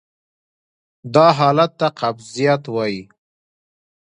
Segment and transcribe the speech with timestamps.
[1.13, 3.03] دا حالت ته قبضیت وایې.